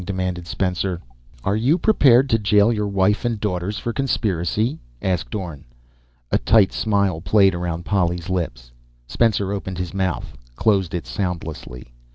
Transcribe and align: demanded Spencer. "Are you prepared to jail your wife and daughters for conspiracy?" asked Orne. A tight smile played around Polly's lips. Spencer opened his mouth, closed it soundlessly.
demanded 0.03 0.47
Spencer. 0.47 0.99
"Are 1.43 1.55
you 1.55 1.77
prepared 1.77 2.27
to 2.31 2.39
jail 2.39 2.73
your 2.73 2.87
wife 2.87 3.23
and 3.23 3.39
daughters 3.39 3.77
for 3.77 3.93
conspiracy?" 3.93 4.79
asked 4.99 5.35
Orne. 5.35 5.63
A 6.31 6.39
tight 6.39 6.71
smile 6.71 7.21
played 7.21 7.53
around 7.53 7.85
Polly's 7.85 8.27
lips. 8.27 8.71
Spencer 9.05 9.51
opened 9.51 9.77
his 9.77 9.93
mouth, 9.93 10.33
closed 10.55 10.95
it 10.95 11.05
soundlessly. 11.05 11.93